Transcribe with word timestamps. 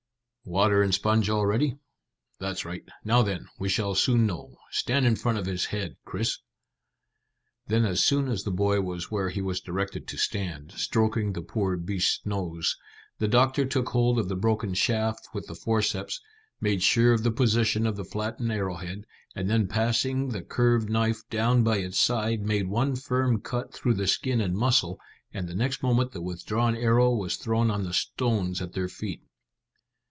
"Water 0.43 0.81
and 0.81 0.91
sponge 0.93 1.29
all 1.29 1.45
ready? 1.45 1.77
That's 2.39 2.65
right. 2.65 2.83
Now 3.05 3.21
then, 3.21 3.47
we 3.59 3.69
shall 3.69 3.93
soon 3.93 4.25
know. 4.25 4.55
Stand 4.71 5.05
in 5.05 5.15
front 5.15 5.37
of 5.37 5.45
his 5.45 5.65
head, 5.65 5.97
Chris." 6.03 6.39
Then 7.67 7.85
as 7.85 8.03
soon 8.03 8.27
as 8.27 8.43
the 8.43 8.49
boy 8.51 8.81
was 8.81 9.11
where 9.11 9.29
he 9.29 9.39
was 9.39 9.61
directed 9.61 10.07
to 10.07 10.17
stand, 10.17 10.71
stroking 10.71 11.31
the 11.33 11.43
poor 11.43 11.77
beast's 11.77 12.25
nose, 12.25 12.75
the 13.19 13.27
doctor 13.29 13.65
took 13.65 13.89
hold 13.89 14.17
of 14.17 14.29
the 14.29 14.35
broken 14.35 14.73
shaft 14.73 15.27
with 15.31 15.45
the 15.45 15.53
forceps, 15.53 16.19
made 16.59 16.81
sure 16.81 17.13
of 17.13 17.21
the 17.21 17.31
position 17.31 17.85
of 17.85 17.95
the 17.95 18.03
flattened 18.03 18.51
arrowhead, 18.51 19.05
and 19.35 19.47
then 19.47 19.67
passing 19.67 20.29
the 20.29 20.41
curved 20.41 20.89
knife 20.89 21.21
down 21.29 21.63
by 21.63 21.77
its 21.77 21.99
side, 21.99 22.41
made 22.41 22.67
one 22.67 22.95
firm 22.95 23.39
cut 23.39 23.71
through 23.71 23.93
the 23.93 24.07
skin 24.07 24.41
and 24.41 24.57
muscle, 24.57 24.99
and 25.31 25.47
the 25.47 25.55
next 25.55 25.83
moment 25.83 26.13
the 26.13 26.21
withdrawn 26.21 26.75
arrow 26.75 27.13
was 27.13 27.37
thrown 27.37 27.69
on 27.69 27.83
the 27.83 27.93
stones 27.93 28.59
at 28.59 28.73
their 28.73 28.89
feet. 28.89 29.21